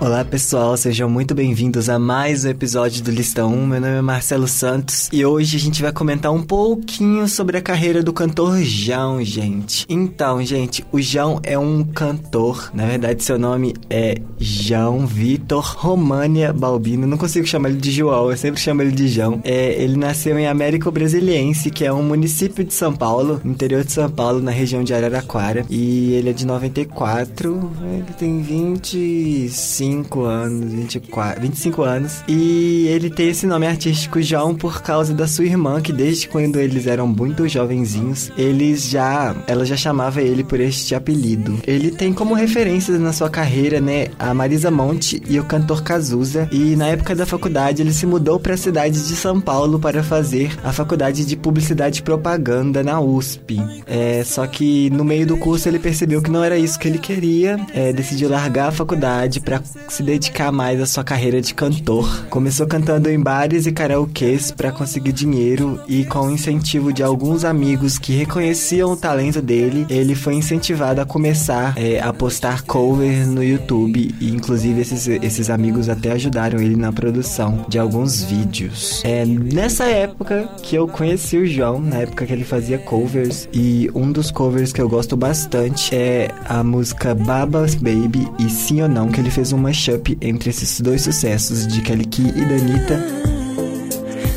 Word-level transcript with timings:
Olá 0.00 0.24
pessoal, 0.24 0.76
sejam 0.76 1.10
muito 1.10 1.34
bem-vindos 1.34 1.88
a 1.88 1.98
mais 1.98 2.44
um 2.44 2.50
episódio 2.50 3.02
do 3.02 3.10
Lista 3.10 3.44
1. 3.44 3.66
Meu 3.66 3.80
nome 3.80 3.96
é 3.96 4.00
Marcelo 4.00 4.46
Santos 4.46 5.08
e 5.12 5.26
hoje 5.26 5.56
a 5.56 5.58
gente 5.58 5.82
vai 5.82 5.90
comentar 5.90 6.32
um 6.32 6.40
pouquinho 6.40 7.26
sobre 7.26 7.56
a 7.56 7.60
carreira 7.60 8.00
do 8.00 8.12
cantor 8.12 8.62
João, 8.62 9.24
gente. 9.24 9.84
Então, 9.88 10.40
gente, 10.44 10.84
o 10.92 11.00
João 11.00 11.40
é 11.42 11.58
um 11.58 11.82
cantor, 11.82 12.70
na 12.72 12.86
verdade 12.86 13.24
seu 13.24 13.40
nome 13.40 13.74
é 13.90 14.18
João 14.38 15.04
Vitor 15.04 15.74
România 15.76 16.52
Balbino. 16.52 17.04
Não 17.04 17.18
consigo 17.18 17.44
chamar 17.44 17.70
ele 17.70 17.80
de 17.80 17.90
João, 17.90 18.30
eu 18.30 18.36
sempre 18.36 18.60
chamo 18.60 18.82
ele 18.82 18.92
de 18.92 19.08
João. 19.08 19.40
É, 19.42 19.82
ele 19.82 19.96
nasceu 19.96 20.38
em 20.38 20.46
Américo 20.46 20.92
Brasiliense, 20.92 21.72
que 21.72 21.84
é 21.84 21.92
um 21.92 22.04
município 22.04 22.62
de 22.62 22.72
São 22.72 22.94
Paulo, 22.94 23.40
interior 23.44 23.82
de 23.82 23.90
São 23.90 24.08
Paulo, 24.08 24.40
na 24.40 24.52
região 24.52 24.84
de 24.84 24.94
Araraquara. 24.94 25.66
E 25.68 26.12
ele 26.12 26.30
é 26.30 26.32
de 26.32 26.46
94, 26.46 27.72
ele 27.82 28.12
tem 28.16 28.40
25 28.40 29.87
25 29.88 30.22
anos, 30.22 30.72
24, 30.72 31.40
25 31.40 31.82
anos. 31.82 32.24
E 32.28 32.86
ele 32.88 33.10
tem 33.10 33.28
esse 33.28 33.46
nome 33.46 33.66
artístico 33.66 34.20
João 34.20 34.54
por 34.54 34.82
causa 34.82 35.14
da 35.14 35.26
sua 35.26 35.44
irmã, 35.44 35.80
que 35.80 35.92
desde 35.92 36.28
quando 36.28 36.58
eles 36.58 36.86
eram 36.86 37.06
muito 37.06 37.48
jovenzinhos, 37.48 38.30
eles 38.36 38.88
já. 38.88 39.34
Ela 39.46 39.64
já 39.64 39.76
chamava 39.76 40.20
ele 40.20 40.44
por 40.44 40.60
este 40.60 40.94
apelido. 40.94 41.58
Ele 41.66 41.90
tem 41.90 42.12
como 42.12 42.34
referências 42.34 43.00
na 43.00 43.12
sua 43.12 43.30
carreira, 43.30 43.80
né, 43.80 44.08
a 44.18 44.34
Marisa 44.34 44.70
Monte 44.70 45.22
e 45.28 45.38
o 45.40 45.44
cantor 45.44 45.82
Cazuza. 45.82 46.48
E 46.52 46.76
na 46.76 46.88
época 46.88 47.14
da 47.14 47.26
faculdade, 47.26 47.82
ele 47.82 47.92
se 47.92 48.06
mudou 48.06 48.38
para 48.38 48.54
a 48.54 48.58
cidade 48.58 49.06
de 49.06 49.16
São 49.16 49.40
Paulo 49.40 49.78
para 49.78 50.02
fazer 50.02 50.56
a 50.62 50.72
faculdade 50.72 51.24
de 51.24 51.36
publicidade 51.36 52.00
e 52.00 52.02
propaganda 52.02 52.82
na 52.82 53.00
USP. 53.00 53.58
É, 53.86 54.22
só 54.24 54.46
que 54.46 54.90
no 54.90 55.04
meio 55.04 55.26
do 55.26 55.36
curso 55.36 55.68
ele 55.68 55.78
percebeu 55.78 56.20
que 56.20 56.30
não 56.30 56.44
era 56.44 56.58
isso 56.58 56.78
que 56.78 56.88
ele 56.88 56.98
queria, 56.98 57.58
é, 57.72 57.92
decidiu 57.92 58.28
largar 58.28 58.68
a 58.68 58.72
faculdade 58.72 59.40
para 59.40 59.62
se 59.88 60.02
dedicar 60.02 60.52
mais 60.52 60.80
à 60.80 60.86
sua 60.86 61.04
carreira 61.04 61.40
de 61.40 61.54
cantor. 61.54 62.26
Começou 62.30 62.66
cantando 62.66 63.10
em 63.10 63.18
bares 63.18 63.66
e 63.66 63.72
karaokês 63.72 64.50
para 64.50 64.72
conseguir 64.72 65.12
dinheiro 65.12 65.80
e 65.88 66.04
com 66.04 66.26
o 66.26 66.30
incentivo 66.30 66.92
de 66.92 67.02
alguns 67.02 67.44
amigos 67.44 67.98
que 67.98 68.12
reconheciam 68.12 68.92
o 68.92 68.96
talento 68.96 69.40
dele, 69.40 69.86
ele 69.88 70.14
foi 70.14 70.34
incentivado 70.34 71.00
a 71.00 71.06
começar 71.06 71.74
é, 71.76 72.00
a 72.00 72.12
postar 72.12 72.62
covers 72.62 73.28
no 73.28 73.42
YouTube 73.42 74.14
e 74.20 74.30
inclusive 74.30 74.80
esses, 74.80 75.08
esses 75.08 75.50
amigos 75.50 75.88
até 75.88 76.12
ajudaram 76.12 76.60
ele 76.60 76.76
na 76.76 76.92
produção 76.92 77.64
de 77.68 77.78
alguns 77.78 78.22
vídeos. 78.22 79.02
É 79.04 79.24
nessa 79.24 79.84
época 79.84 80.48
que 80.62 80.76
eu 80.76 80.86
conheci 80.86 81.36
o 81.36 81.46
João, 81.46 81.80
na 81.80 81.98
época 81.98 82.26
que 82.26 82.32
ele 82.32 82.44
fazia 82.44 82.78
covers 82.78 83.48
e 83.52 83.90
um 83.94 84.10
dos 84.10 84.30
covers 84.30 84.72
que 84.72 84.80
eu 84.80 84.88
gosto 84.88 85.16
bastante 85.16 85.94
é 85.94 86.28
a 86.44 86.62
música 86.62 87.14
Babas 87.14 87.74
Baby 87.74 88.28
e 88.38 88.48
Sim 88.48 88.82
ou 88.82 88.88
Não, 88.88 89.08
que 89.08 89.20
ele 89.20 89.30
fez 89.30 89.52
uma 89.52 89.67
mashup 89.68 90.16
entre 90.22 90.48
esses 90.48 90.80
dois 90.80 91.02
sucessos 91.02 91.66
de 91.66 91.82
Kelly 91.82 92.06
Key 92.06 92.28
e 92.28 92.40
Danita. 92.46 92.98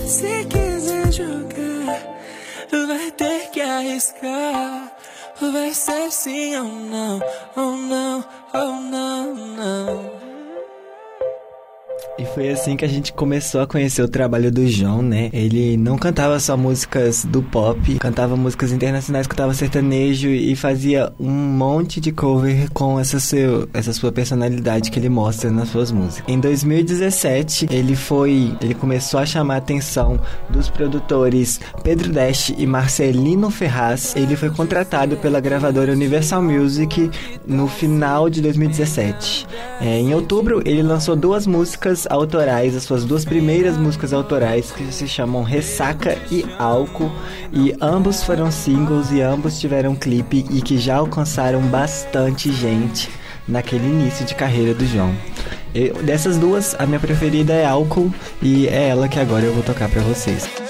Se 0.05 0.43
quiser 0.43 1.09
jogar, 1.09 2.17
vai 2.69 3.11
ter 3.11 3.49
que 3.51 3.61
arriscar. 3.61 4.91
Vai 5.39 5.73
ser 5.73 6.11
sim 6.11 6.57
ou 6.57 6.65
não, 6.65 7.21
ou 7.55 7.77
não, 7.77 8.25
ou 8.53 8.81
não, 8.81 9.33
não. 9.33 10.20
E 12.21 12.25
foi 12.35 12.49
assim 12.49 12.77
que 12.77 12.85
a 12.85 12.87
gente 12.87 13.11
começou 13.11 13.61
a 13.61 13.67
conhecer 13.67 14.03
o 14.03 14.07
trabalho 14.07 14.51
do 14.51 14.67
João, 14.67 15.01
né? 15.01 15.31
Ele 15.33 15.75
não 15.75 15.97
cantava 15.97 16.39
só 16.39 16.55
músicas 16.55 17.25
do 17.25 17.41
pop, 17.41 17.95
cantava 17.95 18.35
músicas 18.37 18.71
internacionais, 18.71 19.25
cantava 19.25 19.55
sertanejo 19.55 20.29
e 20.29 20.55
fazia 20.55 21.11
um 21.19 21.31
monte 21.31 21.99
de 21.99 22.11
cover 22.11 22.69
com 22.73 22.99
essa, 22.99 23.19
seu, 23.19 23.67
essa 23.73 23.91
sua 23.91 24.11
personalidade 24.11 24.91
que 24.91 24.99
ele 24.99 25.09
mostra 25.09 25.49
nas 25.49 25.69
suas 25.69 25.91
músicas. 25.91 26.23
Em 26.27 26.39
2017, 26.39 27.69
ele 27.71 27.95
foi, 27.95 28.55
ele 28.61 28.75
começou 28.75 29.19
a 29.19 29.25
chamar 29.25 29.55
a 29.55 29.57
atenção 29.57 30.19
dos 30.47 30.69
produtores 30.69 31.59
Pedro 31.83 32.11
Dash 32.11 32.53
e 32.55 32.67
Marcelino 32.67 33.49
Ferraz. 33.49 34.15
Ele 34.15 34.35
foi 34.35 34.51
contratado 34.51 35.17
pela 35.17 35.39
gravadora 35.39 35.91
Universal 35.91 36.43
Music 36.43 37.09
no 37.47 37.67
final 37.67 38.29
de 38.29 38.43
2017. 38.43 39.47
É, 39.81 39.97
em 39.97 40.13
outubro, 40.13 40.61
ele 40.63 40.83
lançou 40.83 41.15
duas 41.15 41.47
músicas 41.47 42.05
autorais, 42.11 42.75
as 42.75 42.83
suas 42.83 43.05
duas 43.05 43.23
primeiras 43.23 43.77
músicas 43.77 44.13
autorais, 44.13 44.71
que 44.71 44.91
se 44.91 45.07
chamam 45.07 45.43
Ressaca 45.43 46.17
e 46.29 46.45
Álcool, 46.59 47.11
e 47.53 47.73
ambos 47.81 48.23
foram 48.23 48.51
singles 48.51 49.11
e 49.11 49.21
ambos 49.21 49.59
tiveram 49.59 49.95
clipe 49.95 50.45
e 50.49 50.61
que 50.61 50.77
já 50.77 50.97
alcançaram 50.97 51.61
bastante 51.61 52.51
gente 52.51 53.09
naquele 53.47 53.85
início 53.85 54.25
de 54.25 54.35
carreira 54.35 54.73
do 54.73 54.85
João. 54.85 55.15
Dessas 56.03 56.37
duas, 56.37 56.75
a 56.77 56.85
minha 56.85 56.99
preferida 56.99 57.53
é 57.53 57.65
Álcool 57.65 58.13
e 58.41 58.67
é 58.67 58.89
ela 58.89 59.07
que 59.07 59.19
agora 59.19 59.45
eu 59.45 59.53
vou 59.53 59.63
tocar 59.63 59.89
para 59.89 60.01
vocês. 60.01 60.60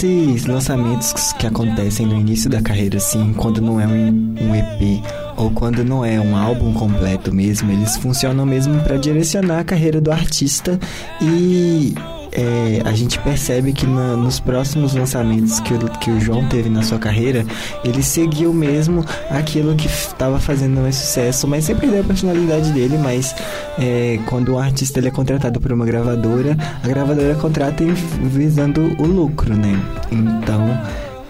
Esses 0.00 0.46
lançamentos 0.46 1.12
que 1.34 1.46
acontecem 1.46 2.06
no 2.06 2.18
início 2.18 2.48
da 2.48 2.62
carreira, 2.62 2.96
assim, 2.96 3.34
quando 3.34 3.60
não 3.60 3.78
é 3.78 3.86
um, 3.86 4.34
um 4.40 4.54
EP 4.54 5.04
ou 5.36 5.50
quando 5.50 5.84
não 5.84 6.02
é 6.02 6.18
um 6.18 6.34
álbum 6.34 6.72
completo 6.72 7.34
mesmo, 7.34 7.70
eles 7.70 7.98
funcionam 7.98 8.46
mesmo 8.46 8.82
para 8.82 8.96
direcionar 8.96 9.58
a 9.58 9.64
carreira 9.64 10.00
do 10.00 10.10
artista 10.10 10.80
e 11.20 11.94
é, 12.32 12.82
a 12.84 12.92
gente 12.92 13.18
percebe 13.18 13.72
que 13.72 13.86
na, 13.86 14.16
nos 14.16 14.40
próximos 14.40 14.94
lançamentos 14.94 15.60
que 15.60 15.74
o, 15.74 15.78
que 15.98 16.10
o 16.10 16.20
João 16.20 16.46
teve 16.48 16.68
na 16.68 16.82
sua 16.82 16.98
carreira, 16.98 17.44
ele 17.84 18.02
seguiu 18.02 18.52
mesmo 18.52 19.04
aquilo 19.30 19.74
que 19.74 19.86
estava 19.86 20.38
fazendo 20.38 20.80
mais 20.80 20.94
sucesso, 20.96 21.46
mas 21.46 21.64
sempre 21.64 21.86
deu 21.86 22.00
a 22.00 22.04
personalidade 22.04 22.72
dele, 22.72 22.98
mas 22.98 23.34
é, 23.78 24.18
quando 24.26 24.54
um 24.54 24.58
artista 24.58 24.98
ele 24.98 25.08
é 25.08 25.10
contratado 25.10 25.60
por 25.60 25.72
uma 25.72 25.84
gravadora, 25.84 26.56
a 26.82 26.88
gravadora 26.88 27.34
contrata 27.34 27.84
visando 27.84 28.96
o 28.98 29.06
lucro, 29.06 29.56
né? 29.56 29.80
Então 30.10 30.78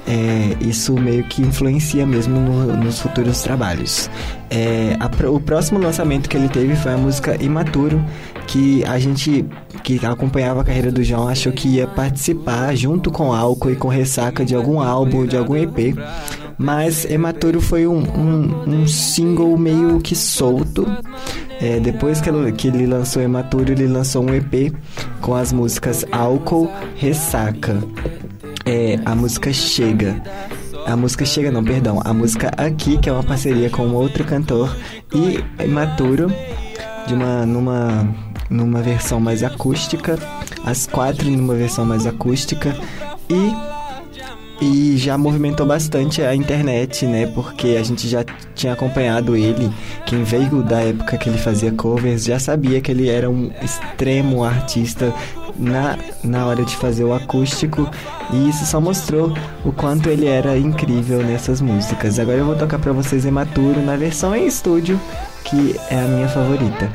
é, 0.07 0.57
isso 0.61 0.95
meio 0.95 1.25
que 1.25 1.43
influencia 1.43 2.07
mesmo 2.07 2.41
no, 2.41 2.77
nos 2.77 3.01
futuros 3.01 3.43
trabalhos. 3.43 4.11
É, 4.49 4.97
a, 4.99 5.31
o 5.31 5.41
próximo 5.41 5.79
lançamento 5.79 6.29
que 6.29 6.37
ele 6.37 6.49
teve 6.49 6.75
foi 6.77 6.93
a 6.93 6.97
música 6.97 7.43
Imaturo, 7.43 8.03
que 8.47 8.85
a 8.85 8.99
gente 8.99 9.45
que 9.85 10.05
acompanhava 10.05 10.61
a 10.61 10.65
carreira 10.65 10.91
do 10.91 11.03
João 11.03 11.29
achou 11.29 11.53
que 11.53 11.69
ia 11.69 11.87
participar 11.87 12.75
junto 12.75 13.11
com 13.11 13.33
Álcool 13.33 13.71
e 13.71 13.77
com 13.77 13.89
Ressaca 13.89 14.45
de 14.45 14.55
algum 14.55 14.81
álbum, 14.81 15.27
de 15.27 15.37
algum 15.37 15.57
EP. 15.57 15.97
Mas 16.59 17.05
Imaturo 17.05 17.61
foi 17.61 17.87
um, 17.87 18.03
um, 18.03 18.83
um 18.83 18.87
single 18.87 19.57
meio 19.57 20.01
que 20.01 20.15
solto. 20.15 20.87
É, 21.61 21.79
depois 21.79 22.21
que 22.21 22.29
ele, 22.29 22.53
que 22.53 22.69
ele 22.69 22.87
lançou 22.87 23.23
Imaturo, 23.23 23.73
ele 23.73 23.87
lançou 23.87 24.25
um 24.25 24.35
EP 24.35 24.75
com 25.21 25.35
as 25.35 25.53
músicas 25.53 26.05
Álcool, 26.11 26.71
Ressaca 26.97 27.79
é 28.71 29.01
a 29.05 29.15
música 29.15 29.53
Chega. 29.53 30.23
A 30.87 30.97
música 30.97 31.25
Chega, 31.25 31.51
não, 31.51 31.65
perdão. 31.65 32.01
A 32.05 32.15
música 32.15 32.53
Aqui, 32.57 32.99
que 32.99 33.09
é 33.09 33.13
uma 33.13 33.23
parceria 33.23 33.69
com 33.69 33.89
outro 33.91 34.25
cantor, 34.25 34.75
e 35.13 35.67
Maturo, 35.67 36.33
de 37.07 37.15
uma, 37.15 37.45
numa, 37.45 38.09
numa 38.49 38.81
versão 38.81 39.19
mais 39.19 39.43
acústica. 39.43 40.17
As 40.65 40.87
quatro 40.87 41.29
numa 41.29 41.55
versão 41.55 41.85
mais 41.85 42.07
acústica. 42.07 42.77
E 43.29 43.71
e 44.63 44.99
já 44.99 45.17
movimentou 45.17 45.65
bastante 45.65 46.21
a 46.21 46.35
internet, 46.35 47.07
né? 47.07 47.27
Porque 47.27 47.79
a 47.81 47.83
gente 47.83 48.07
já 48.07 48.23
tinha 48.55 48.75
acompanhado 48.75 49.35
ele. 49.35 49.73
Quem 50.05 50.23
veio 50.23 50.63
da 50.63 50.83
época 50.83 51.17
que 51.17 51.31
ele 51.31 51.39
fazia 51.39 51.73
covers 51.73 52.25
já 52.25 52.39
sabia 52.39 52.79
que 52.81 52.91
ele 52.91 53.09
era 53.09 53.31
um 53.31 53.51
extremo 53.63 54.45
artista 54.45 55.15
na, 55.61 55.99
na 56.25 56.47
hora 56.47 56.65
de 56.65 56.77
fazer 56.77 57.05
o 57.05 57.13
acústico 57.13 57.89
e 58.33 58.49
isso 58.49 58.65
só 58.65 58.81
mostrou 58.81 59.33
o 59.65 59.73
quanto 59.73 60.09
ele 60.09 60.27
era 60.27 60.57
incrível 60.57 61.23
nessas 61.23 61.61
músicas. 61.61 62.19
Agora 62.19 62.39
eu 62.39 62.47
vou 62.47 62.57
tocar 62.57 62.79
para 62.79 62.93
vocês 62.93 63.25
Ematuro 63.25 63.83
na 63.83 63.97
versão 63.97 64.35
em 64.35 64.47
estúdio 64.47 64.99
que 65.45 65.79
é 65.91 66.01
a 66.01 66.07
minha 66.07 66.29
favorita. 66.29 66.91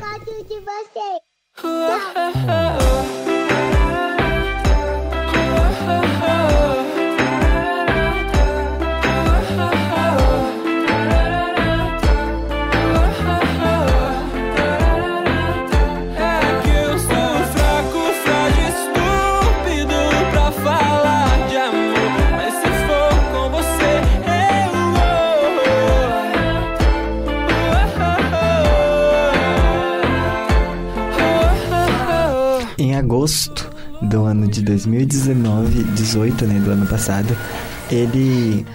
2019, 34.66 35.84
18, 35.84 36.44
né, 36.44 36.58
do 36.58 36.72
ano 36.72 36.86
passado, 36.86 37.34
ele 37.90 38.66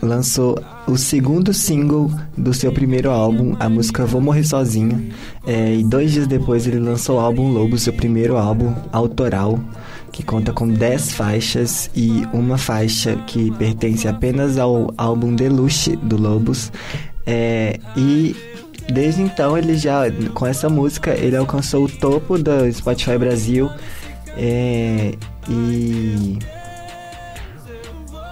lançou 0.00 0.62
o 0.86 0.96
segundo 0.96 1.52
single 1.52 2.10
do 2.36 2.52
seu 2.54 2.70
primeiro 2.70 3.10
álbum, 3.10 3.56
a 3.58 3.68
música 3.68 4.06
Vou 4.06 4.20
Morrer 4.20 4.44
Sozinho. 4.44 5.10
É, 5.46 5.74
e 5.74 5.82
dois 5.82 6.12
dias 6.12 6.26
depois 6.26 6.66
ele 6.66 6.78
lançou 6.78 7.16
o 7.16 7.20
álbum 7.20 7.48
Lobo, 7.48 7.76
seu 7.78 7.92
primeiro 7.92 8.36
álbum 8.36 8.72
autoral, 8.92 9.58
que 10.12 10.22
conta 10.22 10.52
com 10.52 10.68
10 10.68 11.12
faixas 11.12 11.90
e 11.94 12.22
uma 12.32 12.56
faixa 12.56 13.16
que 13.26 13.50
pertence 13.52 14.06
apenas 14.06 14.56
ao 14.58 14.94
álbum 14.96 15.34
Deluxe 15.34 15.96
do 15.96 16.16
Lobos. 16.16 16.70
É, 17.26 17.80
e 17.96 18.36
Desde 18.92 19.22
então 19.22 19.56
ele 19.56 19.76
já, 19.76 20.02
com 20.34 20.46
essa 20.46 20.68
música, 20.68 21.12
ele 21.12 21.36
alcançou 21.36 21.84
o 21.84 21.88
topo 21.88 22.36
do 22.36 22.70
Spotify 22.70 23.16
Brasil 23.16 23.70
é, 24.36 25.14
e 25.48 26.38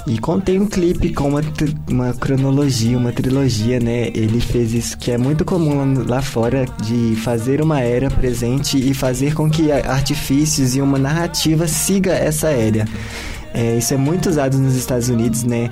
e 0.07 0.19
contém 0.19 0.61
um 0.61 0.67
clipe 0.67 1.13
com 1.13 1.29
uma, 1.29 1.41
uma 1.89 2.13
cronologia, 2.13 2.99
uma 2.99 3.13
trilogia, 3.13 3.79
né? 3.79 4.09
Ele 4.09 4.41
fez 4.41 4.75
isso 4.75 4.99
que 4.99 5.13
é 5.13 5.19
muito 5.19 5.45
comum 5.45 6.05
lá 6.07 6.21
fora, 6.21 6.67
de 6.83 7.15
fazer 7.17 7.63
uma 7.63 7.81
era 7.81 8.11
presente 8.11 8.77
e 8.77 8.93
fazer 8.95 9.35
com 9.35 9.49
que 9.49 9.71
artifícios 9.71 10.75
e 10.75 10.81
uma 10.81 10.99
narrativa 10.99 11.69
siga 11.69 12.13
essa 12.13 12.49
era. 12.49 12.85
É, 13.55 13.77
isso 13.77 13.93
é 13.93 13.97
muito 13.97 14.29
usado 14.29 14.59
nos 14.59 14.75
Estados 14.75 15.09
Unidos, 15.09 15.45
né? 15.45 15.71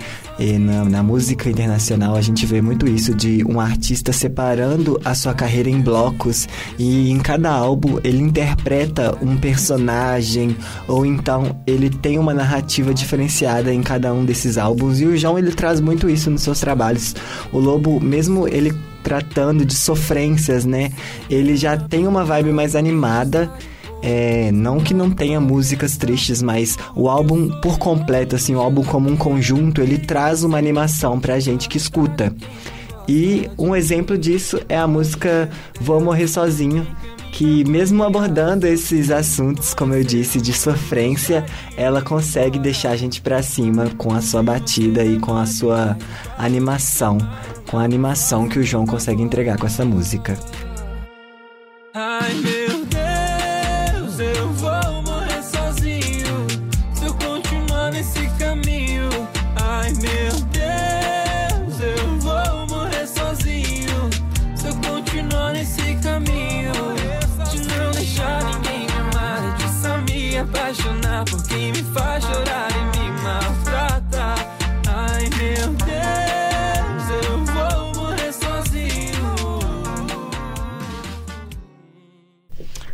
Na, 0.58 0.84
na, 0.86 1.02
música 1.02 1.50
internacional 1.50 2.16
a 2.16 2.20
gente 2.22 2.46
vê 2.46 2.62
muito 2.62 2.88
isso 2.88 3.14
de 3.14 3.44
um 3.44 3.60
artista 3.60 4.10
separando 4.10 4.98
a 5.04 5.14
sua 5.14 5.34
carreira 5.34 5.68
em 5.68 5.82
blocos 5.82 6.48
e 6.78 7.10
em 7.10 7.18
cada 7.18 7.50
álbum 7.50 7.98
ele 8.02 8.22
interpreta 8.22 9.18
um 9.20 9.36
personagem 9.36 10.56
ou 10.88 11.04
então 11.04 11.60
ele 11.66 11.90
tem 11.90 12.18
uma 12.18 12.32
narrativa 12.32 12.94
diferenciada 12.94 13.72
em 13.72 13.82
cada 13.82 14.14
um 14.14 14.24
desses 14.24 14.56
álbuns 14.56 14.98
e 14.98 15.04
o 15.04 15.16
João 15.16 15.38
ele 15.38 15.52
traz 15.52 15.78
muito 15.78 16.08
isso 16.08 16.30
nos 16.30 16.40
seus 16.40 16.58
trabalhos. 16.58 17.14
O 17.52 17.58
Lobo, 17.58 18.00
mesmo 18.00 18.48
ele 18.48 18.72
tratando 19.02 19.64
de 19.64 19.74
sofrências, 19.74 20.64
né? 20.64 20.90
Ele 21.28 21.56
já 21.56 21.76
tem 21.76 22.06
uma 22.06 22.24
vibe 22.24 22.52
mais 22.52 22.74
animada 22.74 23.50
é, 24.02 24.50
não 24.52 24.80
que 24.80 24.94
não 24.94 25.10
tenha 25.10 25.40
músicas 25.40 25.96
tristes, 25.96 26.42
mas 26.42 26.78
o 26.94 27.08
álbum 27.08 27.48
por 27.60 27.78
completo, 27.78 28.36
assim, 28.36 28.54
o 28.54 28.60
álbum 28.60 28.82
como 28.82 29.10
um 29.10 29.16
conjunto, 29.16 29.80
ele 29.80 29.98
traz 29.98 30.42
uma 30.42 30.58
animação 30.58 31.20
pra 31.20 31.38
gente 31.38 31.68
que 31.68 31.76
escuta. 31.76 32.34
E 33.08 33.50
um 33.58 33.74
exemplo 33.74 34.16
disso 34.16 34.60
é 34.68 34.76
a 34.76 34.86
música 34.86 35.50
Vou 35.80 36.00
Morrer 36.00 36.28
Sozinho, 36.28 36.86
que 37.32 37.64
mesmo 37.64 38.04
abordando 38.04 38.66
esses 38.66 39.10
assuntos, 39.10 39.74
como 39.74 39.94
eu 39.94 40.04
disse, 40.04 40.40
de 40.40 40.52
sofrência, 40.52 41.44
ela 41.76 42.02
consegue 42.02 42.58
deixar 42.58 42.90
a 42.90 42.96
gente 42.96 43.20
pra 43.20 43.42
cima 43.42 43.90
com 43.98 44.12
a 44.12 44.20
sua 44.20 44.42
batida 44.42 45.04
e 45.04 45.18
com 45.18 45.36
a 45.36 45.46
sua 45.46 45.96
animação, 46.38 47.18
com 47.68 47.78
a 47.78 47.82
animação 47.82 48.48
que 48.48 48.58
o 48.58 48.62
João 48.62 48.86
consegue 48.86 49.22
entregar 49.22 49.58
com 49.58 49.66
essa 49.66 49.84
música. 49.84 50.38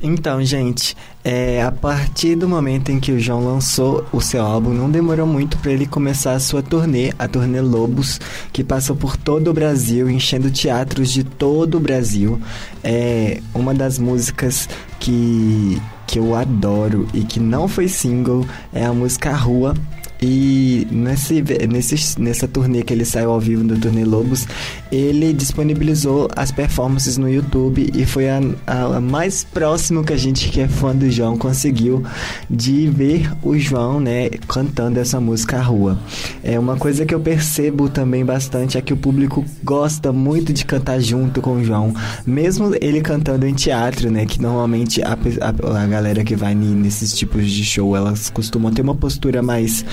Então, 0.06 0.40
gente, 0.44 0.96
é, 1.24 1.60
a 1.60 1.72
partir 1.72 2.36
do 2.36 2.48
momento 2.48 2.92
em 2.92 3.00
que 3.00 3.10
o 3.10 3.18
João 3.18 3.44
lançou 3.44 4.06
o 4.12 4.20
seu 4.20 4.40
álbum, 4.40 4.72
não 4.72 4.88
demorou 4.88 5.26
muito 5.26 5.58
para 5.58 5.72
ele 5.72 5.84
começar 5.84 6.34
a 6.34 6.38
sua 6.38 6.62
turnê, 6.62 7.12
a 7.18 7.26
turnê 7.26 7.60
Lobos, 7.60 8.20
que 8.52 8.62
passou 8.62 8.94
por 8.94 9.16
todo 9.16 9.50
o 9.50 9.52
Brasil, 9.52 10.08
enchendo 10.08 10.48
teatros 10.48 11.10
de 11.10 11.24
todo 11.24 11.78
o 11.78 11.80
Brasil. 11.80 12.40
É 12.84 13.40
uma 13.52 13.74
das 13.74 13.98
músicas 13.98 14.68
que, 15.00 15.82
que 16.06 16.20
eu 16.20 16.36
adoro 16.36 17.08
e 17.12 17.22
que 17.22 17.40
não 17.40 17.66
foi 17.66 17.88
single 17.88 18.46
é 18.72 18.84
a 18.84 18.92
música 18.92 19.34
Rua, 19.34 19.74
e 20.20 20.86
nesse, 20.90 21.42
nesse, 21.68 22.20
nessa 22.20 22.48
turnê 22.48 22.82
que 22.82 22.92
ele 22.92 23.04
saiu 23.04 23.30
ao 23.30 23.40
vivo 23.40 23.62
do 23.64 23.78
Turnê 23.78 24.04
Lobos, 24.04 24.46
ele 24.90 25.32
disponibilizou 25.32 26.28
as 26.34 26.50
performances 26.50 27.18
no 27.18 27.28
YouTube 27.28 27.90
e 27.94 28.06
foi 28.06 28.28
a, 28.30 28.40
a, 28.66 28.96
a, 28.96 29.00
mais 29.00 29.44
próximo 29.44 30.02
que 30.02 30.12
a 30.12 30.16
gente 30.16 30.48
que 30.48 30.60
é 30.60 30.68
fã 30.68 30.94
do 30.94 31.10
João 31.10 31.36
conseguiu 31.36 32.02
de 32.48 32.88
ver 32.88 33.30
o 33.42 33.58
João, 33.58 34.00
né, 34.00 34.30
cantando 34.48 34.98
essa 34.98 35.20
música 35.20 35.58
à 35.58 35.62
rua. 35.62 35.98
É 36.42 36.58
uma 36.58 36.76
coisa 36.76 37.04
que 37.04 37.14
eu 37.14 37.20
percebo 37.20 37.88
também 37.88 38.24
bastante 38.24 38.78
é 38.78 38.80
que 38.80 38.92
o 38.92 38.96
público 38.96 39.44
gosta 39.62 40.12
muito 40.12 40.52
de 40.52 40.64
cantar 40.64 41.00
junto 41.00 41.42
com 41.42 41.56
o 41.56 41.64
João, 41.64 41.94
mesmo 42.26 42.74
ele 42.80 43.00
cantando 43.00 43.46
em 43.46 43.54
teatro, 43.54 44.10
né, 44.10 44.24
que 44.24 44.40
normalmente 44.40 45.02
a, 45.02 45.12
a, 45.12 45.82
a 45.82 45.86
galera 45.86 46.24
que 46.24 46.34
vai 46.34 46.54
nesses 46.54 47.12
tipos 47.12 47.50
de 47.50 47.64
show, 47.64 47.94
elas 47.94 48.30
costumam 48.30 48.72
ter 48.72 48.82
uma 48.82 48.94
postura 48.94 49.42
mais 49.42 49.84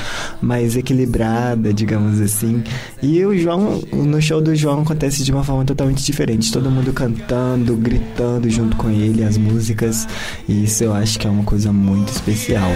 mais 0.42 0.76
equilibrada, 0.76 1.74
digamos 1.74 2.20
assim. 2.20 2.64
E 3.02 3.24
o 3.26 3.38
João, 3.38 3.82
no 3.92 4.22
show 4.22 4.42
do 4.42 4.56
João 4.56 4.82
acontece 4.82 5.24
de 5.24 5.32
uma 5.32 5.44
forma 5.44 5.66
totalmente 5.66 6.04
diferente. 6.04 6.52
Todo 6.52 6.70
mundo 6.70 6.92
cantando, 6.94 7.76
gritando 7.76 8.50
junto 8.50 8.76
com 8.78 8.90
ele 8.90 9.24
as 9.24 9.38
músicas. 9.38 10.08
E 10.48 10.66
isso 10.66 10.84
eu 10.84 10.94
acho 10.94 11.20
que 11.20 11.28
é 11.28 11.30
uma 11.30 11.44
coisa 11.44 11.72
muito 11.72 12.10
especial. 12.10 12.72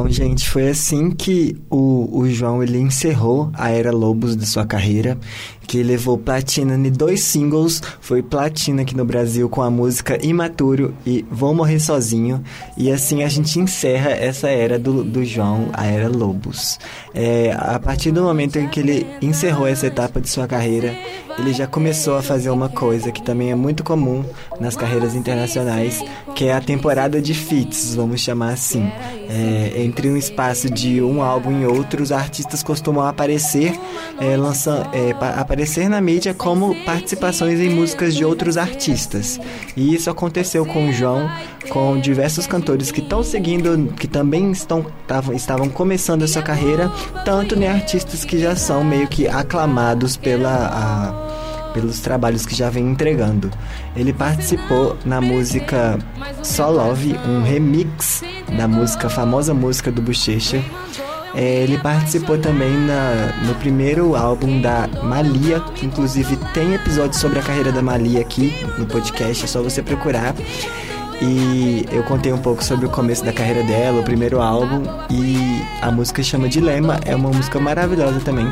Então, 0.00 0.10
gente, 0.10 0.48
foi 0.48 0.66
assim 0.66 1.10
que 1.10 1.54
o, 1.68 2.20
o 2.20 2.30
João 2.30 2.62
ele 2.62 2.78
encerrou 2.78 3.50
a 3.52 3.68
era 3.68 3.92
Lobos 3.92 4.34
de 4.34 4.46
sua 4.46 4.64
carreira, 4.64 5.18
que 5.70 5.84
levou 5.84 6.18
platina 6.18 6.74
em 6.74 6.90
dois 6.90 7.22
singles, 7.22 7.80
foi 8.00 8.24
platina 8.24 8.82
aqui 8.82 8.96
no 8.96 9.04
Brasil 9.04 9.48
com 9.48 9.62
a 9.62 9.70
música 9.70 10.18
Imaturo 10.20 10.92
e 11.06 11.24
Vou 11.30 11.54
Morrer 11.54 11.78
Sozinho, 11.78 12.42
e 12.76 12.90
assim 12.90 13.22
a 13.22 13.28
gente 13.28 13.56
encerra 13.60 14.10
essa 14.10 14.48
era 14.48 14.80
do, 14.80 15.04
do 15.04 15.24
João, 15.24 15.68
a 15.72 15.86
era 15.86 16.08
Lobos. 16.08 16.76
É, 17.14 17.54
a 17.56 17.78
partir 17.78 18.10
do 18.10 18.20
momento 18.20 18.58
em 18.58 18.66
que 18.66 18.80
ele 18.80 19.06
encerrou 19.22 19.64
essa 19.64 19.86
etapa 19.86 20.20
de 20.20 20.28
sua 20.28 20.48
carreira, 20.48 20.92
ele 21.38 21.52
já 21.52 21.68
começou 21.68 22.16
a 22.16 22.22
fazer 22.22 22.50
uma 22.50 22.68
coisa 22.68 23.12
que 23.12 23.22
também 23.22 23.52
é 23.52 23.54
muito 23.54 23.84
comum 23.84 24.24
nas 24.58 24.74
carreiras 24.74 25.14
internacionais, 25.14 26.02
que 26.34 26.46
é 26.46 26.52
a 26.52 26.60
temporada 26.60 27.22
de 27.22 27.32
feats, 27.32 27.94
vamos 27.94 28.20
chamar 28.20 28.54
assim. 28.54 28.90
É, 29.28 29.84
entre 29.84 30.10
um 30.10 30.16
espaço 30.16 30.68
de 30.68 31.00
um 31.00 31.22
álbum 31.22 31.60
e 31.60 31.64
outro, 31.64 32.02
os 32.02 32.10
artistas 32.10 32.64
costumam 32.64 33.06
aparecer, 33.06 33.78
é, 34.20 34.36
lançando, 34.36 34.90
é, 34.92 35.12
aparecer 35.38 35.59
na 35.88 36.00
mídia 36.00 36.32
como 36.32 36.74
participações 36.84 37.60
em 37.60 37.68
músicas 37.70 38.14
de 38.14 38.24
outros 38.24 38.56
artistas. 38.56 39.38
E 39.76 39.94
isso 39.94 40.10
aconteceu 40.10 40.64
com 40.64 40.88
o 40.88 40.92
João, 40.92 41.30
com 41.68 41.98
diversos 42.00 42.46
cantores 42.46 42.90
que 42.90 43.00
estão 43.00 43.22
seguindo, 43.22 43.92
que 43.94 44.08
também 44.08 44.50
estão, 44.52 44.86
tavam, 45.06 45.34
estavam 45.34 45.68
começando 45.68 46.22
a 46.22 46.28
sua 46.28 46.42
carreira, 46.42 46.90
tanto 47.24 47.56
nem 47.56 47.68
artistas 47.68 48.24
que 48.24 48.38
já 48.38 48.56
são 48.56 48.82
meio 48.82 49.06
que 49.08 49.28
aclamados 49.28 50.16
pela. 50.16 50.50
A, 50.50 51.30
pelos 51.72 52.00
trabalhos 52.00 52.44
que 52.44 52.52
já 52.52 52.68
vem 52.68 52.84
entregando. 52.88 53.48
Ele 53.94 54.12
participou 54.12 54.96
na 55.04 55.20
música 55.20 55.98
Só 56.42 56.68
Love, 56.68 57.16
um 57.24 57.44
remix 57.44 58.24
da 58.56 58.66
música, 58.66 59.08
famosa 59.08 59.54
música 59.54 59.92
do 59.92 60.02
Bochecha. 60.02 60.60
É, 61.34 61.62
ele 61.62 61.78
participou 61.78 62.38
também 62.38 62.70
na, 62.70 63.32
no 63.46 63.54
primeiro 63.56 64.16
álbum 64.16 64.60
da 64.60 64.88
Malia, 65.02 65.60
que 65.74 65.86
inclusive 65.86 66.36
tem 66.52 66.74
episódio 66.74 67.18
sobre 67.18 67.38
a 67.38 67.42
carreira 67.42 67.70
da 67.70 67.80
Malia 67.80 68.20
aqui 68.20 68.52
no 68.76 68.86
podcast, 68.86 69.44
é 69.44 69.46
só 69.46 69.62
você 69.62 69.82
procurar. 69.82 70.34
E 71.22 71.84
eu 71.92 72.02
contei 72.04 72.32
um 72.32 72.38
pouco 72.38 72.64
sobre 72.64 72.86
o 72.86 72.88
começo 72.88 73.22
da 73.22 73.32
carreira 73.32 73.62
dela, 73.62 74.00
o 74.00 74.02
primeiro 74.02 74.40
álbum, 74.40 74.82
e 75.10 75.36
a 75.82 75.90
música 75.90 76.22
chama 76.22 76.48
Dilema, 76.48 76.98
é 77.04 77.14
uma 77.14 77.28
música 77.28 77.60
maravilhosa 77.60 78.20
também. 78.20 78.46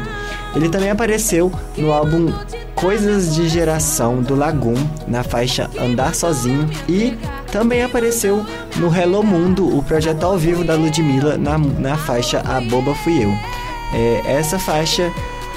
Ele 0.54 0.68
também 0.68 0.90
apareceu 0.90 1.50
no 1.78 1.90
álbum 1.92 2.30
Coisas 2.74 3.34
de 3.34 3.48
Geração 3.48 4.22
do 4.22 4.36
Lagoon, 4.36 4.76
na 5.06 5.24
faixa 5.24 5.70
Andar 5.80 6.14
Sozinho, 6.14 6.68
e 6.86 7.16
também 7.50 7.82
apareceu 7.82 8.44
no 8.76 8.94
Hello 8.94 9.22
Mundo, 9.22 9.76
o 9.76 9.82
projeto 9.82 10.24
ao 10.24 10.38
vivo 10.38 10.64
da 10.64 10.74
Ludmilla, 10.74 11.36
na, 11.36 11.58
na 11.58 11.96
faixa 11.96 12.40
A 12.46 12.60
Boba 12.60 12.94
Fui 12.94 13.24
Eu. 13.24 13.30
É, 13.92 14.22
essa 14.26 14.58
faixa 14.58 15.10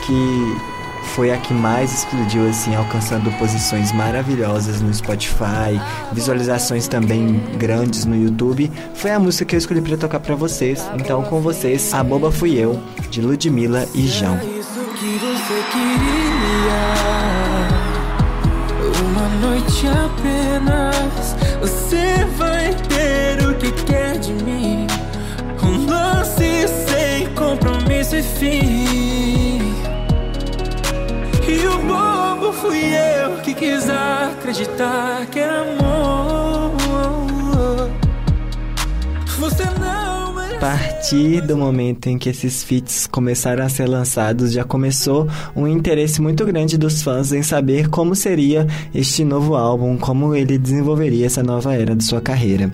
que 0.06 0.72
foi 1.14 1.32
a 1.32 1.38
que 1.38 1.54
mais 1.54 1.94
explodiu, 1.94 2.48
assim, 2.48 2.74
alcançando 2.76 3.32
posições 3.38 3.92
maravilhosas 3.92 4.82
no 4.82 4.94
Spotify, 4.94 5.80
visualizações 6.14 6.88
também 6.88 7.44
grandes 7.58 8.06
no 8.06 8.16
YouTube. 8.16 8.72
Foi 8.94 9.12
a 9.12 9.20
música 9.20 9.46
que 9.46 9.56
eu 9.56 9.60
escolhi 9.60 9.82
para 9.82 9.98
tocar 9.98 10.20
para 10.20 10.36
vocês. 10.36 10.88
Então, 10.96 11.24
com 11.24 11.42
vocês, 11.42 11.94
A 11.94 12.04
Boba 12.04 12.32
Fui 12.32 12.58
Eu, 12.58 12.82
de 13.10 13.22
Ludmilla 13.22 13.86
e 13.94 14.08
João. 14.08 14.38
Isso 14.38 14.80
que 14.98 15.18
você 15.18 15.64
queria, 15.72 16.82
uma 19.04 19.28
noite 19.42 19.88
apenas. 19.88 21.51
Compromisso 28.12 28.16
e 28.16 28.24
fim. 28.24 29.60
E 31.48 31.68
o 31.68 31.78
bobo 31.80 32.54
fui 32.54 32.94
eu 32.94 33.38
que 33.42 33.54
quis 33.54 33.90
acreditar 33.90 35.26
que 35.28 35.40
era 35.40 35.62
amor. 35.62 36.31
Partir 41.12 41.42
do 41.42 41.58
momento 41.58 42.08
em 42.08 42.18
que 42.18 42.30
esses 42.30 42.64
feats 42.64 43.06
começaram 43.06 43.66
a 43.66 43.68
ser 43.68 43.86
lançados, 43.86 44.54
já 44.54 44.64
começou 44.64 45.28
um 45.54 45.68
interesse 45.68 46.22
muito 46.22 46.46
grande 46.46 46.78
dos 46.78 47.04
fãs 47.04 47.34
em 47.34 47.44
saber 47.44 47.90
como 47.90 48.16
seria 48.16 48.66
este 48.96 49.26
novo 49.26 49.56
álbum, 49.56 49.98
como 49.98 50.34
ele 50.34 50.58
desenvolveria 50.58 51.26
essa 51.26 51.44
nova 51.44 51.76
era 51.76 51.94
de 51.94 52.06
sua 52.06 52.22
carreira. 52.22 52.74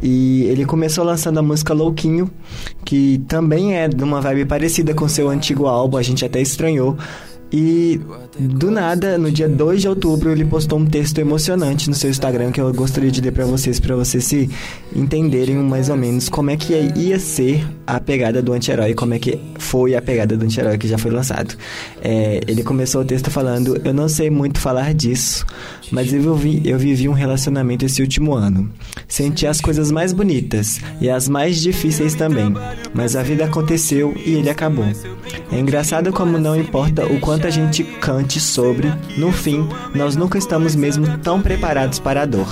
E 0.00 0.44
ele 0.44 0.64
começou 0.64 1.04
lançando 1.04 1.38
a 1.38 1.42
música 1.42 1.74
Louquinho, 1.74 2.30
que 2.84 3.20
também 3.26 3.74
é 3.74 3.88
de 3.88 4.04
uma 4.04 4.20
vibe 4.20 4.44
parecida 4.44 4.94
com 4.94 5.08
seu 5.08 5.28
antigo 5.28 5.66
álbum, 5.66 5.96
a 5.96 6.02
gente 6.02 6.24
até 6.24 6.40
estranhou 6.40 6.96
e 7.52 8.00
do 8.38 8.70
nada, 8.70 9.18
no 9.18 9.30
dia 9.30 9.46
2 9.46 9.82
de 9.82 9.88
outubro, 9.88 10.30
ele 10.30 10.44
postou 10.44 10.78
um 10.78 10.86
texto 10.86 11.18
emocionante 11.18 11.90
no 11.90 11.94
seu 11.94 12.08
Instagram 12.08 12.50
que 12.50 12.60
eu 12.60 12.72
gostaria 12.72 13.10
de 13.10 13.20
ler 13.20 13.30
para 13.30 13.44
vocês, 13.44 13.78
para 13.78 13.94
vocês 13.94 14.24
se 14.24 14.48
entenderem 14.96 15.56
mais 15.56 15.90
ou 15.90 15.96
menos 15.96 16.30
como 16.30 16.50
é 16.50 16.56
que 16.56 16.72
ia 16.96 17.18
ser 17.18 17.62
a 17.86 18.00
pegada 18.00 18.40
do 18.40 18.54
anti-herói, 18.54 18.94
como 18.94 19.12
é 19.12 19.18
que 19.18 19.38
foi 19.58 19.94
a 19.94 20.00
pegada 20.00 20.34
do 20.34 20.44
anti-herói 20.46 20.78
que 20.78 20.88
já 20.88 20.96
foi 20.96 21.10
lançado. 21.10 21.54
É, 22.00 22.40
ele 22.46 22.62
começou 22.62 23.02
o 23.02 23.04
texto 23.04 23.30
falando: 23.30 23.78
Eu 23.84 23.92
não 23.92 24.08
sei 24.08 24.30
muito 24.30 24.58
falar 24.58 24.94
disso, 24.94 25.44
mas 25.92 26.12
eu, 26.12 26.34
vi, 26.34 26.62
eu 26.64 26.78
vivi 26.78 27.08
um 27.08 27.12
relacionamento 27.12 27.84
esse 27.84 28.00
último 28.00 28.34
ano. 28.34 28.68
Senti 29.06 29.46
as 29.46 29.60
coisas 29.60 29.92
mais 29.92 30.12
bonitas 30.12 30.80
e 31.00 31.10
as 31.10 31.28
mais 31.28 31.60
difíceis 31.60 32.14
também, 32.14 32.52
mas 32.94 33.14
a 33.14 33.22
vida 33.22 33.44
aconteceu 33.44 34.14
e 34.24 34.32
ele 34.34 34.48
acabou. 34.48 34.86
É 35.52 35.58
engraçado 35.58 36.12
como 36.12 36.38
não 36.38 36.56
importa 36.56 37.06
o 37.06 37.20
quanto 37.20 37.46
a 37.46 37.50
gente 37.50 37.84
cante 37.84 38.40
sobre, 38.40 38.92
no 39.18 39.30
fim, 39.30 39.68
nós 39.94 40.16
nunca 40.16 40.38
estamos 40.38 40.74
mesmo 40.74 41.18
tão 41.18 41.42
preparados 41.42 41.98
para 41.98 42.22
a 42.22 42.26
dor. 42.26 42.48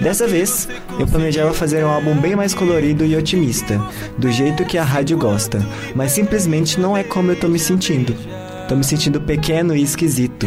Dessa 0.00 0.28
vez, 0.28 0.68
eu 0.98 1.06
planejava 1.08 1.52
fazer 1.52 1.84
um 1.84 1.88
álbum 1.88 2.14
bem 2.14 2.36
mais 2.36 2.54
colorido 2.54 3.04
e 3.04 3.16
otimista, 3.16 3.82
do 4.16 4.30
jeito 4.30 4.64
que 4.64 4.78
a 4.78 4.84
rádio 4.84 5.18
gosta, 5.18 5.66
mas 5.94 6.12
simplesmente 6.12 6.78
não 6.78 6.96
é 6.96 7.02
como 7.02 7.32
eu 7.32 7.36
tô 7.36 7.48
me 7.48 7.58
sentindo. 7.58 8.14
Tô 8.68 8.76
me 8.76 8.84
sentindo 8.84 9.20
pequeno 9.20 9.74
e 9.74 9.82
esquisito. 9.82 10.46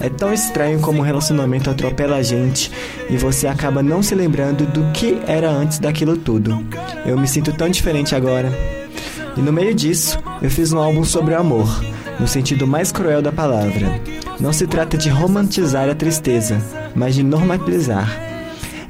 É 0.00 0.08
tão 0.08 0.32
estranho 0.32 0.78
como 0.78 1.00
o 1.00 1.04
relacionamento 1.04 1.68
atropela 1.68 2.16
a 2.16 2.22
gente 2.22 2.70
e 3.10 3.16
você 3.16 3.48
acaba 3.48 3.82
não 3.82 4.00
se 4.00 4.14
lembrando 4.14 4.64
do 4.64 4.92
que 4.92 5.18
era 5.26 5.50
antes 5.50 5.80
daquilo 5.80 6.16
tudo. 6.16 6.64
Eu 7.04 7.18
me 7.18 7.26
sinto 7.26 7.52
tão 7.52 7.68
diferente 7.68 8.14
agora. 8.14 8.52
E 9.36 9.40
no 9.40 9.52
meio 9.52 9.74
disso, 9.74 10.18
eu 10.40 10.50
fiz 10.50 10.72
um 10.72 10.78
álbum 10.78 11.04
sobre 11.04 11.34
o 11.34 11.38
amor, 11.38 11.82
no 12.18 12.28
sentido 12.28 12.66
mais 12.66 12.92
cruel 12.92 13.20
da 13.20 13.32
palavra. 13.32 14.00
Não 14.38 14.52
se 14.52 14.68
trata 14.68 14.96
de 14.96 15.08
romantizar 15.08 15.88
a 15.88 15.94
tristeza, 15.96 16.62
mas 16.94 17.16
de 17.16 17.24
normalizar. 17.24 18.20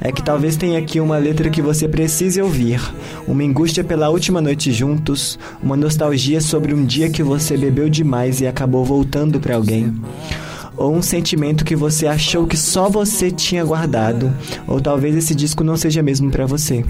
É 0.01 0.11
que 0.11 0.21
talvez 0.21 0.55
tenha 0.55 0.79
aqui 0.79 0.99
uma 0.99 1.17
letra 1.17 1.49
que 1.49 1.61
você 1.61 1.87
precise 1.87 2.41
ouvir, 2.41 2.79
uma 3.27 3.43
angústia 3.43 3.83
pela 3.83 4.09
última 4.09 4.39
noite 4.39 4.71
juntos, 4.71 5.37
uma 5.61 5.75
nostalgia 5.75 6.39
sobre 6.39 6.73
um 6.73 6.85
dia 6.85 7.09
que 7.09 7.23
você 7.23 7.57
bebeu 7.57 7.89
demais 7.89 8.39
e 8.41 8.47
acabou 8.47 8.85
voltando 8.85 9.39
para 9.39 9.55
alguém 9.55 9.93
ou 10.79 10.95
um 10.95 11.01
sentimento 11.01 11.65
que 11.65 11.75
você 11.75 12.07
achou 12.07 12.47
que 12.47 12.55
só 12.55 12.89
você 12.89 13.29
tinha 13.29 13.65
guardado, 13.65 14.33
ou 14.65 14.79
talvez 14.79 15.15
esse 15.15 15.35
disco 15.35 15.61
não 15.61 15.75
seja 15.75 16.01
mesmo 16.01 16.31
para 16.31 16.45
você. 16.45 16.85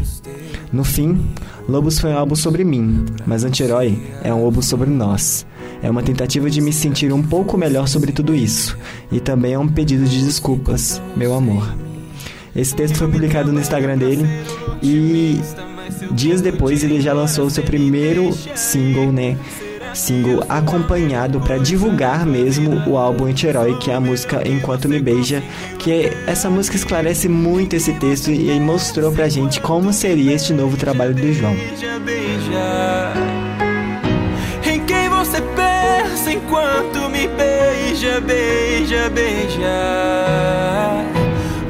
No 0.71 0.83
fim, 0.83 1.19
Lobos 1.67 1.97
foi 1.97 2.11
um 2.11 2.17
álbum 2.17 2.35
sobre 2.35 2.63
mim, 2.63 3.03
mas 3.25 3.43
Anti-Herói 3.43 3.99
é 4.23 4.31
um 4.31 4.45
álbum 4.45 4.61
sobre 4.61 4.89
nós. 4.91 5.43
É 5.81 5.89
uma 5.89 6.03
tentativa 6.03 6.49
de 6.51 6.61
me 6.61 6.71
sentir 6.71 7.11
um 7.11 7.23
pouco 7.23 7.57
melhor 7.57 7.87
sobre 7.87 8.11
tudo 8.11 8.35
isso, 8.35 8.77
e 9.11 9.19
também 9.19 9.53
é 9.53 9.59
um 9.59 9.67
pedido 9.67 10.05
de 10.05 10.23
desculpas, 10.23 11.01
meu 11.17 11.33
amor. 11.33 11.75
Esse 12.55 12.75
texto 12.75 12.95
foi 12.95 13.07
publicado 13.07 13.51
no 13.51 13.59
Instagram 13.59 13.97
dele 13.97 14.25
e 14.83 15.39
dias 16.11 16.41
depois 16.41 16.83
ele 16.83 17.01
já 17.01 17.13
lançou 17.13 17.45
o 17.45 17.49
seu 17.49 17.63
primeiro 17.63 18.31
single, 18.55 19.11
né? 19.11 19.35
Single 19.93 20.43
acompanhado 20.47 21.39
para 21.39 21.57
divulgar 21.57 22.25
mesmo 22.25 22.81
o 22.87 22.97
álbum 22.97 23.25
Anti-Herói, 23.25 23.77
que 23.77 23.91
é 23.91 23.95
a 23.95 23.99
música 23.99 24.47
Enquanto 24.47 24.89
Me 24.89 24.99
Beija, 24.99 25.43
que 25.77 26.11
essa 26.27 26.49
música 26.49 26.75
esclarece 26.75 27.27
muito 27.27 27.75
esse 27.75 27.93
texto 27.93 28.31
e 28.31 28.59
mostrou 28.59 29.11
pra 29.11 29.27
gente 29.29 29.59
como 29.61 29.91
seria 29.93 30.33
este 30.33 30.53
novo 30.53 30.77
trabalho 30.77 31.13
do 31.13 31.33
João. 31.33 31.53
Beija, 31.53 31.99
beija, 31.99 33.13
em 34.71 34.79
quem 34.85 35.09
você 35.09 35.41
pensa 35.41 36.31
enquanto 36.31 37.09
me 37.09 37.27
beija, 37.27 38.19
beija, 38.21 39.09
beija. 39.09 39.69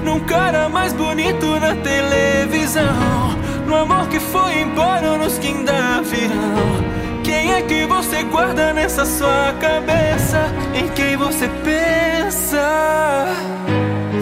Num 0.03 0.19
cara 0.21 0.69
mais 0.69 0.93
bonito 0.93 1.59
na 1.59 1.75
televisão, 1.75 2.83
no 3.65 3.75
amor 3.75 4.07
que 4.09 4.19
foi 4.19 4.61
embora 4.61 5.17
nos 5.17 5.38
que 5.38 5.47
ainda 5.47 6.01
virão. 6.01 6.98
Quem 7.29 7.53
é 7.53 7.62
que 7.62 7.86
você 7.86 8.24
guarda 8.24 8.74
nessa 8.74 9.05
sua 9.05 9.53
cabeça? 9.62 10.51
Em 10.74 10.88
quem 10.89 11.15
você 11.15 11.48
pensa? 11.63 13.27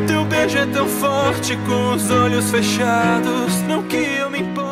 Teu 0.05 0.25
beijo 0.25 0.57
é 0.57 0.65
tão 0.65 0.85
forte 0.89 1.55
com 1.65 1.95
os 1.95 2.11
olhos 2.11 2.51
fechados. 2.51 3.61
Não 3.61 3.81
que 3.83 3.95
eu 3.95 4.29
me 4.29 4.41
importe 4.41 4.66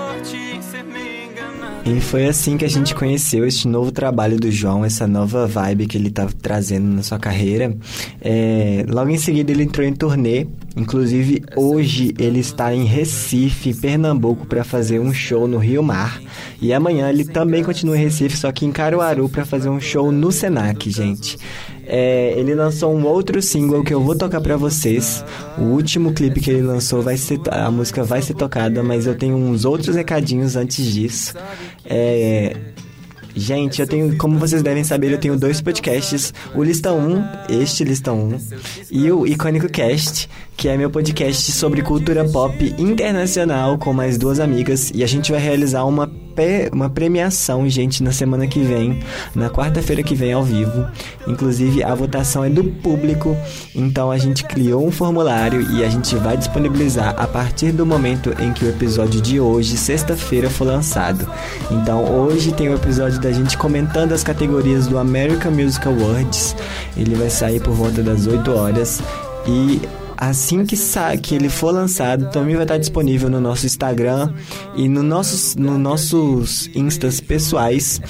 E 1.85 2.01
foi 2.01 2.25
assim 2.25 2.57
que 2.57 2.65
a 2.65 2.67
gente 2.67 2.95
conheceu 2.95 3.45
este 3.45 3.67
novo 3.67 3.91
trabalho 3.91 4.39
do 4.39 4.51
João, 4.51 4.83
essa 4.83 5.05
nova 5.05 5.45
vibe 5.45 5.85
que 5.85 5.95
ele 5.95 6.09
tá 6.09 6.27
trazendo 6.41 6.87
na 6.87 7.03
sua 7.03 7.19
carreira. 7.19 7.77
É, 8.19 8.83
logo 8.89 9.11
em 9.11 9.19
seguida 9.19 9.51
ele 9.51 9.63
entrou 9.63 9.85
em 9.85 9.93
turnê 9.93 10.47
Inclusive, 10.75 11.41
hoje 11.55 12.13
ele 12.19 12.39
está 12.39 12.75
em 12.75 12.83
Recife, 12.83 13.73
Pernambuco, 13.73 14.45
para 14.45 14.61
fazer 14.61 14.99
um 14.99 15.13
show 15.13 15.47
no 15.47 15.57
Rio 15.57 15.81
Mar. 15.81 16.21
E 16.61 16.73
amanhã 16.73 17.09
ele 17.09 17.23
também 17.23 17.63
continua 17.63 17.97
em 17.97 18.01
Recife, 18.01 18.35
só 18.35 18.51
que 18.51 18.65
em 18.65 18.73
Caruaru, 18.73 19.29
para 19.29 19.45
fazer 19.45 19.69
um 19.69 19.79
show 19.79 20.11
no 20.11 20.33
Senac, 20.33 20.89
gente. 20.89 21.37
É, 21.87 22.33
ele 22.37 22.55
lançou 22.55 22.93
um 22.93 23.05
outro 23.05 23.41
single 23.41 23.83
que 23.83 23.93
eu 23.93 24.01
vou 24.01 24.15
tocar 24.15 24.41
para 24.41 24.57
vocês. 24.57 25.23
O 25.57 25.63
último 25.63 26.13
clipe 26.13 26.39
que 26.39 26.49
ele 26.49 26.61
lançou 26.61 27.01
vai 27.01 27.17
ser 27.17 27.39
a 27.51 27.69
música 27.69 28.03
vai 28.03 28.21
ser 28.21 28.33
tocada, 28.33 28.81
mas 28.83 29.05
eu 29.05 29.15
tenho 29.15 29.35
uns 29.35 29.65
outros 29.65 29.95
recadinhos 29.95 30.55
antes 30.55 30.85
disso. 30.85 31.33
É, 31.85 32.55
Gente, 33.37 33.81
eu 33.81 33.87
tenho, 33.87 34.17
como 34.17 34.39
vocês 34.39 34.63
devem 34.63 34.85
saber, 34.85 35.11
eu 35.11 35.17
tenho 35.17 35.37
dois 35.37 35.59
podcasts, 35.59 36.33
o 36.55 36.63
Lista 36.63 36.93
1, 36.93 37.23
este 37.49 37.83
Lista 37.83 38.13
1, 38.13 38.37
e 38.89 39.11
o 39.11 39.27
Icônico 39.27 39.67
Cast, 39.67 40.29
que 40.55 40.69
é 40.69 40.77
meu 40.77 40.89
podcast 40.89 41.51
sobre 41.51 41.81
cultura 41.81 42.23
pop 42.23 42.73
internacional 42.77 43.77
com 43.77 43.91
mais 43.91 44.17
duas 44.17 44.39
amigas, 44.39 44.89
e 44.95 45.03
a 45.03 45.07
gente 45.07 45.33
vai 45.33 45.41
realizar 45.41 45.83
uma 45.83 46.09
uma 46.71 46.89
premiação, 46.89 47.67
gente, 47.69 48.03
na 48.03 48.11
semana 48.11 48.47
que 48.47 48.59
vem, 48.59 48.99
na 49.33 49.49
quarta-feira 49.49 50.03
que 50.03 50.15
vem 50.15 50.33
ao 50.33 50.43
vivo. 50.43 50.85
Inclusive, 51.27 51.83
a 51.83 51.93
votação 51.95 52.43
é 52.43 52.49
do 52.49 52.63
público, 52.63 53.35
então 53.73 54.11
a 54.11 54.17
gente 54.17 54.43
criou 54.43 54.85
um 54.85 54.91
formulário 54.91 55.61
e 55.71 55.83
a 55.83 55.89
gente 55.89 56.15
vai 56.15 56.37
disponibilizar 56.37 57.15
a 57.17 57.27
partir 57.27 57.71
do 57.71 57.85
momento 57.85 58.33
em 58.39 58.53
que 58.53 58.65
o 58.65 58.69
episódio 58.69 59.21
de 59.21 59.39
hoje, 59.39 59.77
sexta-feira, 59.77 60.49
for 60.49 60.65
lançado. 60.65 61.27
Então, 61.71 62.03
hoje 62.03 62.51
tem 62.51 62.69
o 62.69 62.75
episódio 62.75 63.19
da 63.19 63.31
gente 63.31 63.57
comentando 63.57 64.13
as 64.13 64.23
categorias 64.23 64.87
do 64.87 64.97
American 64.97 65.51
Music 65.51 65.87
Awards. 65.87 66.55
Ele 66.97 67.15
vai 67.15 67.29
sair 67.29 67.61
por 67.61 67.73
volta 67.73 68.01
das 68.01 68.27
8 68.27 68.51
horas 68.51 69.01
e 69.47 69.81
assim 70.17 70.65
que, 70.65 70.75
que 71.21 71.35
ele 71.35 71.49
for 71.49 71.71
lançado, 71.71 72.29
também 72.31 72.55
vai 72.55 72.63
estar 72.63 72.77
disponível 72.77 73.29
no 73.29 73.39
nosso 73.39 73.65
Instagram 73.65 74.33
e 74.75 74.87
no 74.87 75.03
nossos, 75.03 75.55
no 75.55 75.77
nossos 75.77 76.69
instas 76.75 77.19
pessoais 77.19 78.01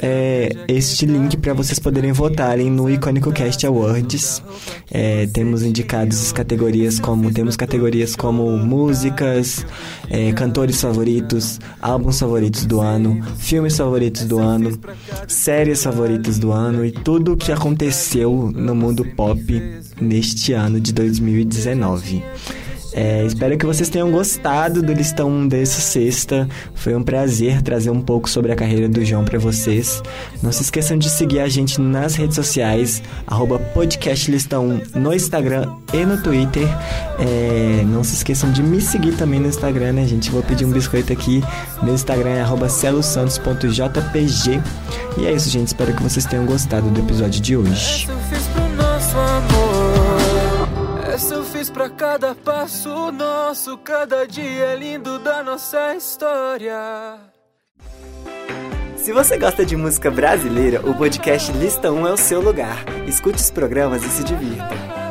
é, 0.00 0.50
este 0.68 1.06
link 1.06 1.36
para 1.36 1.52
vocês 1.52 1.78
poderem 1.78 2.12
votarem 2.12 2.70
no 2.70 2.88
Icônico 2.88 3.32
Cast 3.32 3.66
Awards. 3.66 4.42
É, 4.90 5.26
temos 5.26 5.62
indicados 5.62 6.22
as 6.22 6.32
categorias 6.32 6.98
como 6.98 7.32
temos 7.32 7.56
categorias 7.56 8.14
como 8.14 8.56
músicas, 8.56 9.66
é, 10.08 10.32
cantores 10.32 10.80
favoritos, 10.80 11.58
álbuns 11.80 12.18
favoritos 12.18 12.64
do 12.64 12.80
ano, 12.80 13.22
filmes 13.38 13.76
favoritos 13.76 14.24
do 14.24 14.38
ano, 14.38 14.78
séries 15.26 15.82
favoritas 15.82 16.38
do 16.38 16.52
ano 16.52 16.84
e 16.84 16.92
tudo 16.92 17.32
o 17.32 17.36
que 17.36 17.52
aconteceu 17.52 18.52
no 18.54 18.74
mundo 18.74 19.04
pop 19.16 19.38
neste 20.00 20.52
ano 20.52 20.80
de 20.80 20.92
2019. 20.92 22.22
É, 22.92 23.24
espero 23.24 23.56
que 23.56 23.66
vocês 23.66 23.88
tenham 23.88 24.10
gostado 24.10 24.82
do 24.82 24.92
listão 24.92 25.46
dessa 25.46 25.80
sexta. 25.80 26.48
Foi 26.74 26.96
um 26.96 27.02
prazer 27.02 27.62
trazer 27.62 27.90
um 27.90 28.00
pouco 28.00 28.28
sobre 28.28 28.50
a 28.50 28.56
carreira 28.56 28.88
do 28.88 29.04
João 29.04 29.24
para 29.24 29.38
vocês. 29.38 30.02
Não 30.42 30.50
se 30.50 30.62
esqueçam 30.62 30.98
de 30.98 31.08
seguir 31.08 31.40
a 31.40 31.48
gente 31.48 31.80
nas 31.80 32.16
redes 32.16 32.34
sociais, 32.34 33.02
podcastlistão 33.74 34.80
no 34.94 35.14
Instagram 35.14 35.70
e 35.92 36.04
no 36.04 36.20
Twitter. 36.22 36.66
É, 37.18 37.84
não 37.86 38.02
se 38.02 38.14
esqueçam 38.14 38.50
de 38.50 38.62
me 38.62 38.80
seguir 38.80 39.12
também 39.12 39.38
no 39.38 39.48
Instagram, 39.48 39.92
né, 39.92 40.06
gente? 40.06 40.30
Vou 40.30 40.42
pedir 40.42 40.64
um 40.64 40.70
biscoito 40.70 41.12
aqui. 41.12 41.42
Meu 41.82 41.94
Instagram 41.94 42.30
é 42.30 42.68
celosantos.jpg. 42.68 44.60
E 45.18 45.26
é 45.26 45.32
isso, 45.32 45.50
gente. 45.50 45.68
Espero 45.68 45.94
que 45.94 46.02
vocês 46.02 46.24
tenham 46.24 46.46
gostado 46.46 46.90
do 46.90 47.00
episódio 47.00 47.40
de 47.40 47.56
hoje. 47.56 48.08
Pra 51.78 51.88
cada 51.88 52.34
passo 52.34 53.12
nosso, 53.12 53.78
cada 53.78 54.26
dia 54.26 54.64
é 54.64 54.74
lindo 54.74 55.16
da 55.20 55.44
nossa 55.44 55.94
história. 55.94 57.20
Se 58.96 59.12
você 59.12 59.38
gosta 59.38 59.64
de 59.64 59.76
música 59.76 60.10
brasileira, 60.10 60.80
o 60.80 60.92
podcast 60.92 61.52
Lista 61.52 61.92
1 61.92 62.08
é 62.08 62.12
o 62.12 62.16
seu 62.16 62.40
lugar. 62.40 62.84
Escute 63.06 63.38
os 63.38 63.52
programas 63.52 64.04
e 64.04 64.08
se 64.08 64.24
divirta. 64.24 65.07